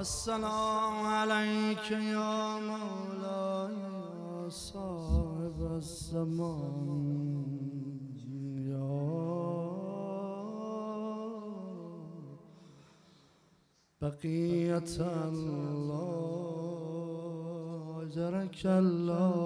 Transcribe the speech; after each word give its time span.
السلام 0.00 1.06
عليك 1.06 1.90
يا 1.90 2.58
مولاي 2.70 3.74
يا 3.76 4.48
صاحب 4.48 5.58
الزمان. 5.76 6.86
يا 8.72 8.96
بقية 14.00 14.92
الله 15.28 15.90
أجرك 18.02 18.60
الله. 18.64 19.36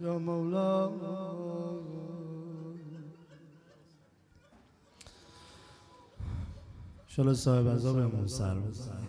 يا 0.00 0.14
مولاي 0.18 1.47
شالا 7.18 7.34
صاحب 7.34 7.66
ازا 7.66 7.92
بهمون 7.92 8.26
سر 8.26 8.54
بزن. 8.54 9.06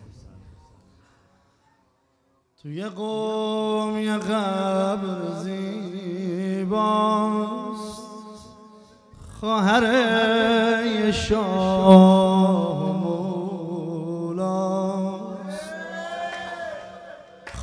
توی 2.61 2.85
قوم 2.85 3.97
یه 3.97 4.17
قبر 4.17 5.31
زیباست. 5.43 6.79
خواهر 9.39 9.83
یه 10.85 11.11
شاه 11.11 12.97
مولاست. 13.03 14.49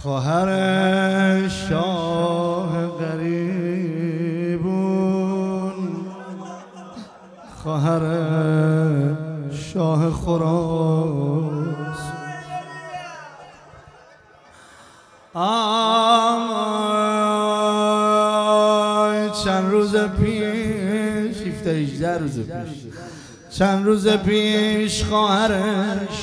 خواهر 0.02 1.48
شاه 1.48 2.86
غریبون. 2.86 3.97
خواهر 7.62 8.25
خراس. 10.26 11.98
آی 15.34 15.70
چند 19.44 19.70
روز 19.70 19.96
پیش 19.96 21.36
18 21.70 22.18
روز 22.18 22.41
پیش 22.41 22.48
چند 23.50 23.86
روز 23.86 24.08
پیش 24.08 25.05
خواهر 25.05 25.50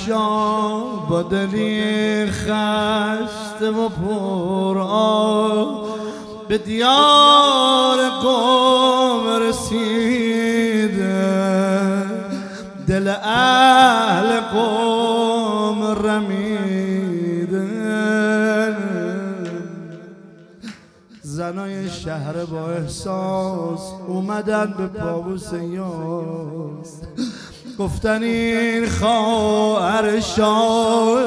شاه 0.05 1.09
با 1.09 1.21
دلی 1.21 2.25
خسته 2.25 3.71
و 3.71 3.89
پر 3.89 4.77
به 6.47 6.57
دیار 6.57 8.09
قوم 8.09 9.27
رسیده 9.41 10.22
دل 12.93 13.07
اهل 13.23 14.39
قوم 14.39 15.83
رمیده 16.07 17.67
زنای 21.21 21.89
شهر 21.89 22.45
با 22.45 22.69
احساس 22.69 23.79
اومدن 24.07 24.73
به 24.77 24.87
پابوس 24.87 25.53
یاس. 25.53 27.01
گفتن 27.79 28.23
این 28.23 28.89
خواهر 28.89 30.19
شاه 30.19 31.23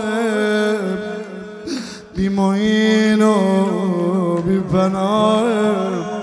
بی 2.16 2.28
معین 2.28 3.22
و 3.22 4.42
بی 4.42 4.60
پناه. 4.60 6.15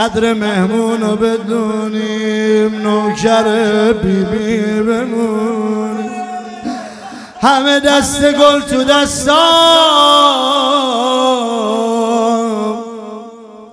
قدر 0.00 0.32
مهمون 0.32 1.00
رو 1.00 1.16
بدونیم 1.16 2.74
نوکر 2.82 3.44
بیبی 3.92 4.60
بمونیم 4.80 6.10
همه 7.40 7.80
دست 7.80 8.32
گل 8.32 8.60
تو 8.60 8.84
دستام. 8.84 9.36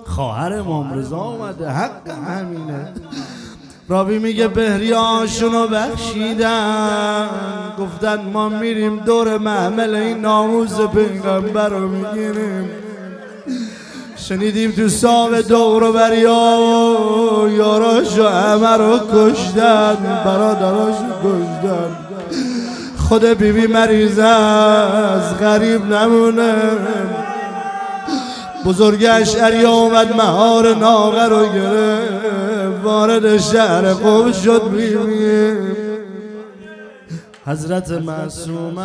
خواهر 0.06 0.52
امام 0.52 0.98
رضا 0.98 1.16
اومده 1.20 1.68
حق 1.68 2.08
همینه. 2.28 2.92
رابی 3.88 4.18
میگه 4.18 4.48
بهریاشونو 4.48 5.66
بخشیدن. 5.66 7.28
گفتن 7.78 8.20
ما 8.32 8.48
میریم 8.48 8.96
دور 8.96 9.38
محمل 9.38 9.94
این 9.94 10.20
ناموز 10.20 10.80
پیغمبر 10.80 11.68
رو 11.68 11.88
می‌گیریم. 11.88 12.87
شنیدیم 14.28 14.70
تو 14.70 14.88
سام 14.88 15.40
دور 15.40 15.82
و 15.82 15.92
بریا 15.92 16.58
و 18.18 18.22
همه 18.22 18.76
رو 18.76 18.98
کشتن 19.12 19.96
برادراش 20.24 20.94
کشتن. 21.24 21.96
خود 22.96 23.24
بیبی 23.24 23.66
مریض 23.66 24.18
از 24.18 25.38
غریب 25.38 25.94
نمونه. 25.94 26.54
بزرگ 28.66 29.06
اشعری 29.10 29.64
اومد 29.64 30.16
مهار 30.16 30.74
ناغه 30.74 31.24
رو 31.24 31.46
گرفت. 31.52 32.84
وارد 32.84 33.40
شهر 33.40 33.92
قوم 33.92 34.32
شد 34.32 34.70
بیبی. 34.70 35.52
حضرت 37.46 37.90
معصوم 37.90 38.76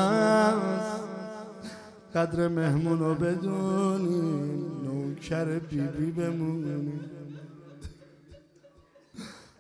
قدر 2.15 2.47
مهمون 2.47 2.99
رو 2.99 3.15
بدونیم. 3.15 4.72
نوکر 5.13 5.45
بیبی 5.45 6.11
بمونیم 6.11 6.99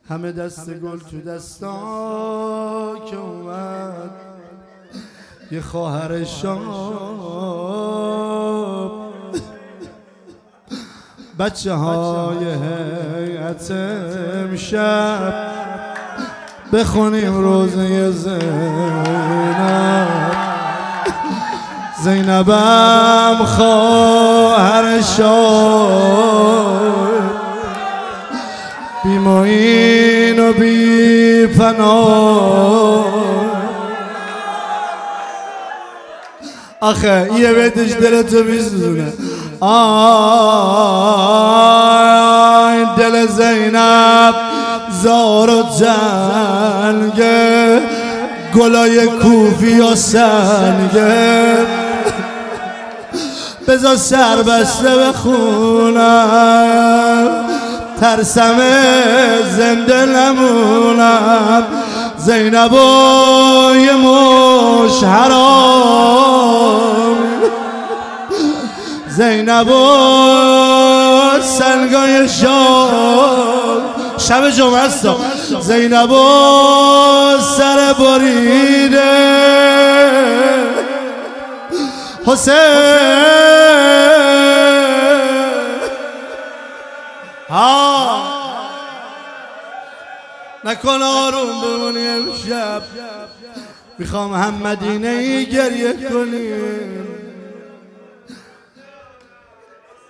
همه 0.09 0.31
دست 0.31 0.69
گل 0.69 0.99
تو 0.99 1.21
دستا 1.21 1.75
که 3.09 3.17
اومد. 3.17 4.11
یه 5.51 5.61
خواهر 5.61 6.23
شاب. 6.23 6.63
بچه 11.39 11.73
های 11.73 12.45
هیئت 12.45 13.71
امشب 13.71 15.33
بخونیم 16.73 17.37
روزه 17.37 18.11
زینب. 18.11 18.43
زینبم 22.03 23.45
خواهر 23.45 25.01
شاه. 25.17 26.83
بی 29.03 29.17
معین 29.17 30.39
و 30.39 30.53
بی 30.53 31.47
پناه. 31.47 33.05
آخه 36.81 37.29
یه 37.37 37.53
بیتش 37.53 37.91
دلتو 37.91 38.43
میسوزونه. 38.43 39.13
آی 39.61 40.45
دل 42.97 43.27
زینب 43.27 44.35
زار 45.03 45.49
و 45.49 45.63
جنگه 45.79 47.33
گلای 48.55 49.07
کوفی 49.07 49.79
و 49.79 49.95
سنگه 49.95 51.82
بزا 53.67 53.95
سر 53.95 54.35
بسته 54.35 54.95
بخونم 54.95 56.43
ترسم 58.01 58.59
زنده 59.57 60.05
نمونم. 60.05 61.63
زینب 62.17 62.73
و 62.73 62.77
یه 63.75 63.93
مش 63.93 65.03
حرام. 65.03 66.53
زینب 69.09 69.71
و 69.71 69.87
سنگای 71.41 72.29
شام. 72.29 73.81
شب 74.17 74.49
جمعه 74.49 74.79
است. 74.79 75.07
زینب 75.61 76.11
و 76.11 76.25
سر 77.57 77.93
بریده. 77.99 79.03
حسین 82.25 83.52
ها. 87.49 88.23
نکن 90.63 91.01
آروم 91.01 91.61
بمونی 91.61 92.07
امشب. 92.07 92.81
می‌خوام 93.99 94.33
هم 94.33 94.53
مدینه 94.53 95.07
ای 95.07 95.45
گریه 95.45 96.09
کنیم. 96.09 97.07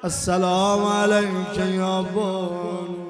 السلام 0.04 0.86
علیک 0.86 1.57
یا 1.75 2.01
بانو 2.01 3.04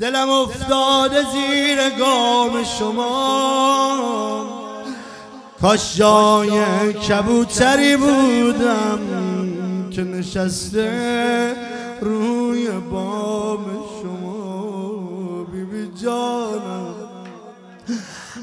دلم 0.00 0.30
افتاده 0.30 1.22
زیر 1.32 1.90
گام 1.90 2.64
شما. 2.64 4.57
کاش 5.60 5.96
جای 5.96 6.92
کبوتری 6.92 7.96
بودم 7.96 8.98
که 9.90 10.02
نشسته 10.02 11.56
روی 12.00 12.68
بام 12.68 13.64
شما. 14.02 15.44
بی 15.52 15.64
بی 15.64 15.90
جانم. 16.02 16.94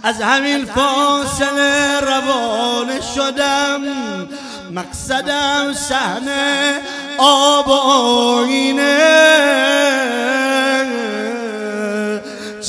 از 0.04 0.22
همین 0.22 0.66
فاصله 0.66 2.00
روانه 2.00 3.02
شدم. 3.16 3.82
مقصدم 4.72 5.74
صحنه 5.74 6.82
آب 7.18 7.70
آینه. 8.40 9.26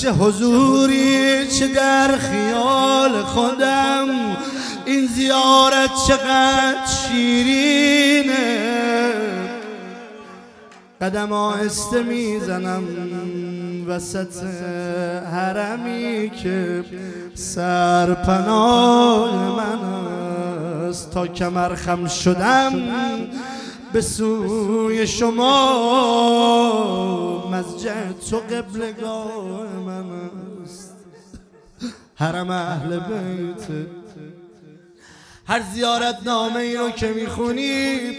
چه 0.00 0.10
حضوری 0.10 1.46
چه 1.46 1.69
در 1.69 2.16
خیال 2.16 3.22
خودم. 3.22 4.06
این 4.84 5.06
زیارت 5.06 5.90
چقدر 6.08 6.87
شیرینه. 6.87 8.32
قدم 11.00 11.32
آهسته 11.32 12.02
می‌زنم 12.02 12.84
وسط 13.88 14.44
حرمی 15.32 16.31
که 16.43 16.84
سرپناه 17.34 18.76
من 19.56 19.84
است. 20.88 21.10
تا 21.10 21.26
کمر 21.26 21.75
خم 21.75 22.06
شدم 22.06 22.72
به 23.96 24.02
سوی 24.02 25.06
شما 25.06 25.48
مسجد 27.52 28.14
تو 28.31 28.37
قبلگاه 28.37 29.66
من 29.87 30.04
است. 30.64 30.96
حرم 32.14 32.50
اهل 32.50 32.98
بیت. 32.98 33.66
هر 35.46 35.62
زیارت 35.75 36.19
نامه 36.26 36.56
ای 36.56 36.76
رو 36.76 36.90
که 36.90 37.08
می‌خونید 37.12 38.16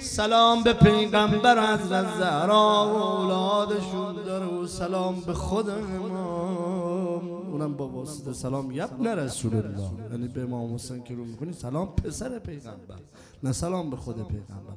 سلام 0.00 0.62
به 0.62 0.72
پیغمبر 0.72 1.74
حضرت 1.74 2.06
زهرا 2.18 2.92
و 2.94 2.96
اولادشون 2.96 4.14
داره 4.26 4.46
و 4.46 4.66
سلام 4.66 5.20
به 5.20 5.34
خود 5.34 5.70
امام 5.70 7.41
اونم 7.62 7.76
با 7.76 7.88
واسطه 7.88 8.32
سلام. 8.32 8.70
یبن 8.70 9.06
رسول 9.06 9.54
الله 9.54 9.90
یعنی 10.10 10.28
به 10.28 10.42
امام 10.42 10.74
حسین 10.74 11.04
که 11.04 11.14
رو 11.14 11.24
می‌کنی 11.24 11.52
سلام 11.52 11.88
پسر 11.88 12.38
پیغمبر. 12.38 13.00
نه 13.42 13.52
سلام 13.52 13.90
به 13.90 13.96
خود 13.96 14.16
پیغمبر. 14.16 14.74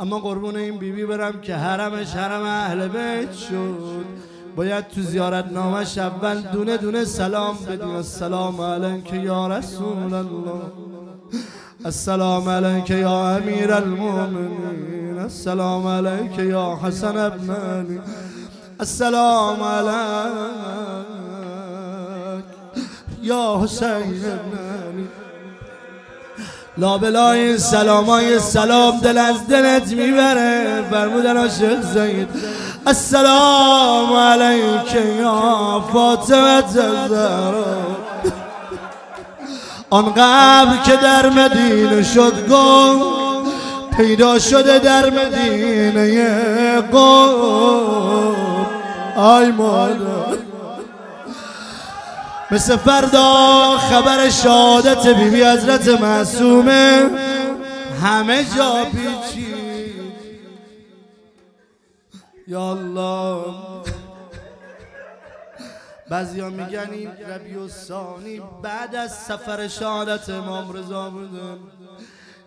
اما 0.00 0.18
قربون 0.18 0.56
این 0.56 0.78
بیبی 0.78 1.04
برم 1.04 1.40
که 1.40 1.54
حرمش 1.56 2.14
حرم 2.14 2.42
اهل 2.42 2.88
بیت 2.88 3.32
شد. 3.32 4.04
باید 4.56 4.88
تو 4.88 5.02
زیارت 5.02 5.52
نامش 5.52 5.98
اول 5.98 6.40
دونه 6.40 6.76
دونه 6.76 7.04
سلام 7.04 7.56
بدیم. 7.56 7.90
السلام 7.90 8.60
علیک 8.60 9.12
یا 9.12 9.46
رسول 9.46 10.14
الله 10.14 10.62
السلام 11.84 12.48
عليك 12.48 12.90
يا 12.90 13.38
أمير 13.38 13.70
المؤمنين 13.78 15.18
السلام 15.18 15.86
عليك 15.86 16.38
يا 16.38 16.76
حسن 16.82 17.16
ابن 17.18 17.50
علي 17.50 18.00
السلام 18.80 19.62
عليك 19.62 21.31
يا 23.22 23.60
حسين 23.62 24.22
ابن 24.24 24.58
علي 24.58 25.06
لا 26.78 26.96
بلای 26.96 27.58
سلامای 27.58 28.38
سلام 28.38 29.00
دل 29.00 29.18
از 29.18 29.46
دلت 29.46 29.92
می‌بره. 29.92 30.82
فرمودن 30.90 31.36
عاشق 31.36 31.80
زید. 31.80 32.28
السلام 32.86 34.12
علیک 34.12 34.94
یا 35.20 35.84
فاطمه 35.92 36.38
الزهرا 36.38 37.52
آن 39.90 40.12
قبل 40.16 40.76
که 40.86 40.96
در 40.96 41.28
مدینه 41.30 42.02
شد 42.02 42.48
گم 42.48 43.00
پیدا 43.96 44.38
شده 44.38 44.78
در 44.78 45.10
مدینه 45.10 46.80
گم. 46.80 48.36
آی 49.16 49.50
مادر. 49.50 50.51
مثل 52.52 52.76
فردا 52.76 53.78
خبر 53.78 54.28
شهادت 54.28 55.06
بیبی 55.06 55.30
بی 55.30 55.42
حضرت 55.42 55.88
معصومه. 55.88 57.10
همه 58.02 58.44
جا 58.56 58.84
پیچید. 58.84 60.12
یا 62.48 62.70
الله. 62.70 63.44
بعضیا 66.10 66.50
میگن 66.50 66.90
این 66.92 67.08
ربیع 67.08 67.68
ثانی 67.68 68.42
بعد 68.62 68.94
از 68.94 69.12
سفر 69.12 69.68
شهادت 69.68 70.30
امام 70.30 70.72
رضا 70.72 71.10
بودن 71.10 71.58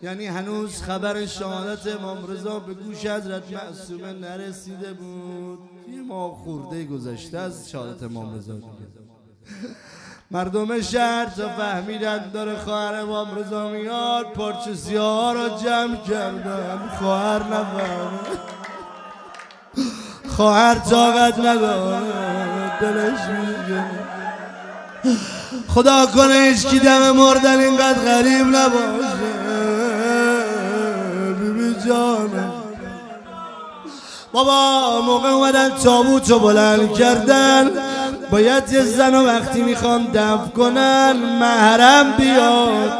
یعنی 0.03 0.25
هنوز 0.25 0.81
خبر 0.81 1.25
شهادت 1.25 1.87
امام 1.87 2.27
رضا 2.27 2.59
به 2.59 2.73
گوش 2.73 3.05
حضرت 3.05 3.43
معصومه 3.51 4.13
نرسیده 4.13 4.93
بود. 4.93 5.59
یه 5.91 6.01
ما 6.01 6.29
خورده 6.29 6.85
گذشته 6.85 7.37
از 7.37 7.69
شهادت 7.69 8.03
امام 8.03 8.35
رضا 8.35 8.53
مردم 10.31 10.81
شهر 10.81 11.25
تا 11.25 11.49
فهمیدن 11.49 12.31
داره 12.33 12.55
خواهر 12.55 12.93
امام 12.93 13.35
رضا 13.35 13.69
میاد 13.69 14.25
پارچه 14.25 14.75
سیاه 14.75 15.33
رو 15.33 15.49
جمع 15.63 15.95
کردن. 15.95 16.79
خواهر 16.99 17.43
نفهمه. 17.43 18.19
خواهر 20.35 20.75
طاقت 20.75 21.39
نداره 21.39 22.01
دلش 22.81 23.19
خدا 25.67 26.05
کنه 26.05 26.33
هیچ 26.33 26.67
دم 26.67 27.11
مردن 27.11 27.59
اینقدر 27.59 27.99
غریب 27.99 28.47
نباشه. 28.47 29.35
بیبی 31.39 31.75
جانم 31.87 32.51
بابا 34.31 35.01
موقع 35.01 35.29
اومدن 35.29 35.69
تابوت 35.69 36.29
رو 36.29 36.39
بلند 36.39 36.93
کردن. 36.93 37.71
باید 38.31 38.71
یه 38.71 38.83
زن 38.83 39.15
و 39.15 39.25
وقتی 39.27 39.61
می‌خوان 39.61 40.07
دف 40.13 40.53
کنن 40.53 41.13
محرم 41.39 42.17
بیاد 42.17 42.91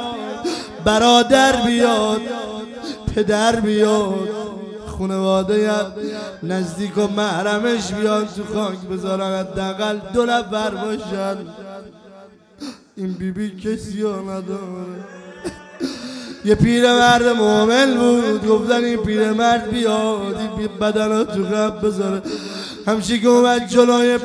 برادر 0.86 1.56
بیاد 1.56 2.22
پدر 3.16 3.56
بیاد. 3.56 4.30
خانواده 4.98 5.72
نزدیک 6.44 6.98
و 6.98 7.08
محرمش 7.08 7.92
بیان 7.92 8.26
تو 8.26 8.54
خاک 8.54 8.80
بذارن 8.92 9.40
حداقل 9.40 10.00
دو 10.14 10.26
نفر 10.26 10.70
باشن. 10.70 11.38
این 12.96 13.14
بیبی 13.14 13.50
بی 13.50 13.62
کسی 13.62 14.02
ها 14.02 14.22
نداره. 14.22 14.96
یه 16.46 16.56
پیرمرد 16.56 17.28
مومن 17.28 17.94
بود 17.98 18.48
گفتن 18.48 18.84
این 18.84 18.98
پیرمرد 18.98 19.70
بیاد 19.70 20.38
این 20.58 20.70
بدن 20.82 21.24
تو 21.24 21.44
قبل 21.44 21.88
بذاره. 21.88 22.22
همچی 22.88 23.22
که 23.22 23.28
اومد 23.28 23.68
جلوی 23.68 24.18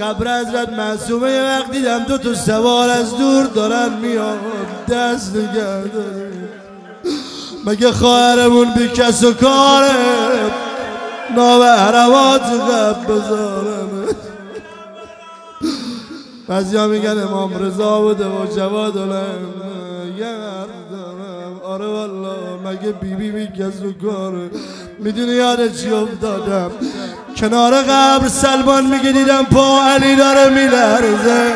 قبر 0.00 0.40
حضرت 0.40 0.68
معصومه 0.68 1.30
یه 1.30 1.42
وقت 1.42 1.70
دیدم 1.70 1.98
دو 1.98 2.18
تا 2.18 2.34
سوار 2.34 2.90
از 2.90 3.16
دور 3.16 3.44
دارن 3.44 3.98
میاد 4.02 4.38
دست 4.88 5.36
نگه 5.36 5.90
مگه 7.66 7.92
خواهرمون 7.92 8.74
بی 8.74 8.88
کس 8.88 9.24
و 9.24 9.32
کاره؟ 9.32 9.90
نابهروات 11.36 12.42
قب 12.42 13.12
بذارم. 13.12 13.88
بعضی 16.48 16.76
ها 16.76 16.86
میگن 16.86 17.18
امام 17.18 17.64
رضا 17.64 18.00
بوده 18.00 18.26
و 18.26 18.46
جواد 18.56 18.96
یه 18.96 19.02
دارم. 20.90 21.60
آره 21.64 21.86
والا 21.86 22.56
مگه 22.64 22.92
بیبی 22.92 23.30
بی 23.30 23.46
کس 23.46 23.82
و 23.82 24.08
کاره؟ 24.08 24.50
می‌دونی 24.98 25.32
یاد 25.32 25.76
چی 25.76 25.90
افتادم؟ 25.90 26.70
کنار 27.40 27.82
قبر 27.82 28.28
سلمان 28.28 28.86
میگه 28.86 29.12
دیدم 29.12 29.44
پا 29.44 29.82
علی 29.82 30.16
داره 30.16 30.48
میلرزه. 30.48 31.52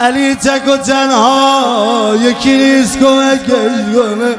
علی 0.00 0.34
تک 0.34 0.68
و 0.68 0.76
تنها 0.76 2.14
یکی 2.20 2.56
نیست 2.56 2.98
کمکش 2.98 3.94
کنه 3.94 4.34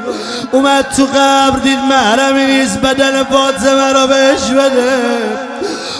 اومد 0.52 0.86
تو 0.96 1.06
قبر 1.06 1.58
دید 1.58 1.78
محرمی 1.78 2.46
نیست 2.46 2.78
بدن 2.78 3.24
فاطمه 3.24 3.92
را 3.92 4.06
بهش 4.06 4.50
بده. 4.50 4.98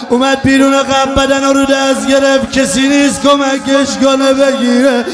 اومد 0.09 0.41
بیرون 0.43 0.83
قبر 0.83 1.25
بدن 1.25 1.43
رو 1.43 1.65
دست 1.65 2.07
گرفت 2.07 2.51
کسی 2.51 2.87
نیست 2.87 3.21
کمکش 3.21 3.97
کنه 4.01 4.33
بگیره. 4.33 5.05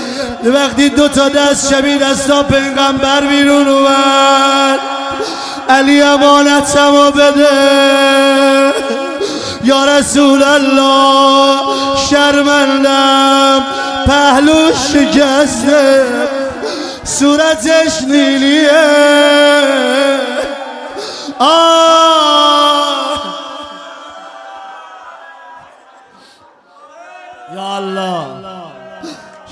وقتی 0.44 0.90
دو 0.90 1.08
تا 1.08 1.30
دست 1.30 1.74
شبیه 1.74 1.98
دستا 1.98 2.44
پیغمبر 2.44 3.22
بیرون 3.22 3.68
اومد. 3.68 4.95
علی 5.70 6.02
امانتمو 6.02 7.12
بده. 7.12 8.74
یا 9.64 9.86
رسول 9.86 10.44
الله 10.44 11.60
شرمندم. 12.10 13.66
پهلو 14.08 14.72
شکسته. 14.94 16.06
صورتش 17.04 18.02
نیلیه. 18.08 18.72
آه. 21.40 21.86
یا 27.56 27.76
الله. 27.76 28.26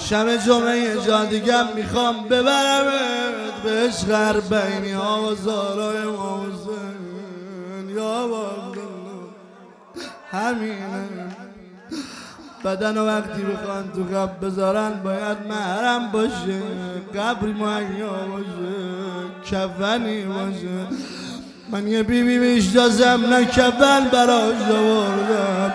شم 0.10 0.36
جمعه 0.36 1.02
جا 1.08 1.26
دیگم 1.26 1.68
می‌خوام 1.76 2.24
ببرم 2.24 3.43
به 3.64 3.70
عشق 3.70 4.42
بینی 4.50 4.92
ها 4.92 5.22
و 5.22 5.36
زارای 5.36 6.04
موزن 6.04 7.90
یا 7.96 8.30
همینه. 10.32 11.36
بدن 12.66 12.98
و 12.98 13.08
وقتی 13.08 13.42
بخوان 13.42 13.92
تو 13.96 14.04
قبر 14.04 14.48
بذارن 14.48 15.04
باید 15.04 15.38
محرم 15.50 16.12
باشه. 16.12 16.62
قبری 17.16 17.54
مهیا 17.54 18.10
باشه. 18.10 18.74
کفنی 19.52 20.24
باشه. 20.24 20.88
من 21.72 21.88
یه 21.88 22.04
بیبی 22.04 22.40
بیش 22.40 22.66
دازم 22.66 23.26
نه 23.30 23.46
کفن 23.46 24.10
براش 24.12 24.72
آوردم. 24.72 25.74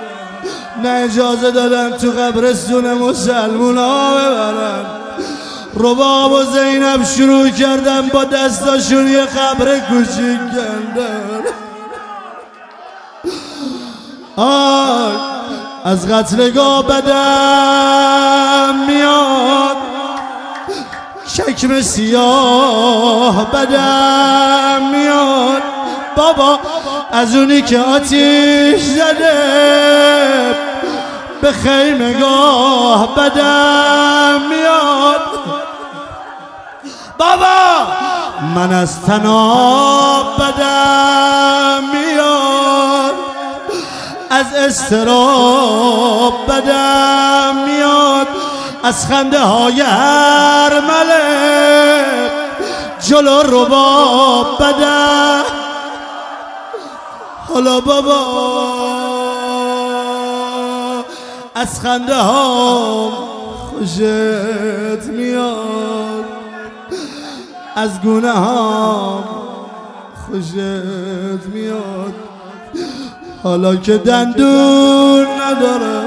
نه 0.82 0.88
اجازه 0.88 1.50
دادم 1.50 1.96
تو 1.96 2.10
قبرستون 2.10 2.94
مسلمون 2.94 3.78
ها 3.78 4.14
ببرن. 4.14 5.07
رباب 5.78 6.32
و 6.32 6.42
زینب 6.44 7.04
شروع 7.04 7.50
کردم 7.50 8.08
با 8.08 8.24
دستاشون 8.24 9.08
یه 9.08 9.24
قبر 9.24 9.78
کوچیک 9.78 10.40
کردن 10.52 11.42
آی 14.36 15.12
از 15.84 16.08
قتلگاه 16.08 16.86
بدم 16.86 18.74
میاد. 18.86 19.76
شکم 21.26 21.82
سیاه 21.82 23.50
بدم 23.50 24.82
میاد. 24.92 25.62
بابا 26.16 26.58
از 27.12 27.36
اونی 27.36 27.62
که 27.62 27.78
آتیش 27.78 28.82
زده 28.82 30.54
به 31.42 31.52
خیمگاه 31.52 33.14
بدم. 33.14 34.27
بابا! 37.18 37.86
من 38.54 38.72
از 38.72 39.02
تناب 39.02 40.26
بدم 40.36 41.82
میاد. 41.92 43.14
از 44.30 44.54
استراب 44.54 46.32
بدم 46.48 47.56
میاد. 47.66 48.26
از 48.82 49.06
خنده 49.06 49.40
های 49.40 49.80
هر 49.80 50.80
مله. 50.80 52.30
جلو 53.00 53.42
رباب 53.42 54.62
بدم. 54.62 55.42
حالا 57.48 57.80
بابا. 57.80 58.24
از 61.54 61.80
خنده 61.80 62.16
ها 62.16 63.10
خوشت 63.70 65.06
میاد. 65.06 66.07
از 67.78 68.00
گونه 68.00 68.30
ها 68.30 69.24
خوشت 70.26 70.54
میاد. 71.52 72.14
حالا 73.42 73.76
که 73.76 73.98
دندون 73.98 75.26
نداره. 75.26 76.04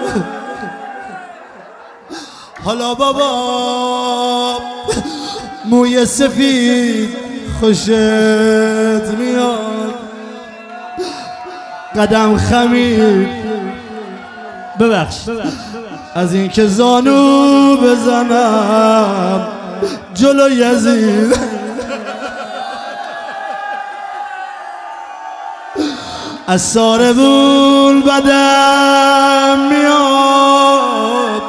حالا 2.66 2.94
بابا 2.94 4.58
موی 5.66 6.06
سفید 6.06 7.10
خوشت 7.60 7.90
میاد. 9.20 9.94
قدم 11.96 12.38
خمید. 12.38 13.28
ببخش 14.80 15.16
از 16.16 16.34
اینکه 16.34 16.66
زانو 16.66 17.78
بزنم 17.78 19.48
جلو 20.14 20.50
یزید 20.50 21.51
از 26.52 26.62
ساربون 26.62 28.02
بدم 28.02 29.60
میاد. 29.70 31.42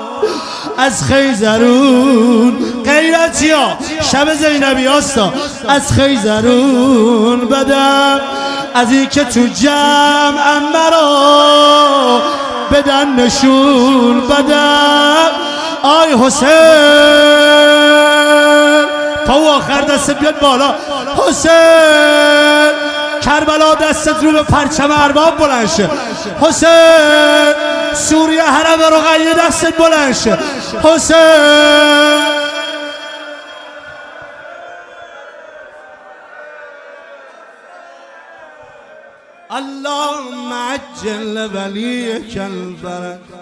از 0.78 1.04
خیزرون 1.04 2.56
غیرتی 2.84 3.50
ها 3.50 3.78
شب 4.12 4.34
زینبی 4.34 4.86
هاستا 4.86 5.32
از 5.68 5.92
خیزرون 5.92 7.48
بدم. 7.48 8.20
از 8.74 8.92
این 8.92 9.08
که 9.08 9.24
تو 9.24 9.46
جمع 9.46 10.58
مرا 10.72 12.22
بدن 12.72 13.14
نشون 13.14 14.20
بدم. 14.20 15.28
آی 15.82 16.26
حسین 16.26 16.48
تا 19.26 19.34
آخر 19.34 19.80
دستت 19.80 20.18
بیاد 20.18 20.40
بالا. 20.40 20.74
حسین! 21.28 22.21
دستت 23.92 24.24
رو 24.24 24.32
به 24.32 24.42
پرچم 24.42 24.90
ارباب 24.90 25.36
بلند 25.36 25.68
شه. 25.68 25.90
حسین 26.40 27.54
سوریه 27.94 28.42
حرم 28.42 28.80
رقیه 28.80 29.34
دستت 29.34 29.76
بلند 29.76 30.14
شه. 30.14 30.38
حسین. 30.82 32.22
اللهم 39.50 40.52
عجل 40.52 41.48
ولیک 41.54 42.38
البرد 42.38 43.41